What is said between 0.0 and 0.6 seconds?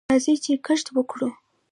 راځئ چې